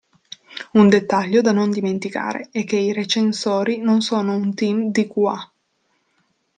Un 0.71 0.89
dettaglio 0.89 1.41
da 1.41 1.51
non 1.51 1.69
dimenticare 1.69 2.49
è 2.51 2.63
che 2.63 2.75
i 2.75 2.91
recensori 2.91 3.77
non 3.77 4.01
sono 4.01 4.35
un 4.35 4.55
team 4.55 4.89
di 4.89 5.07
QA. 5.07 5.51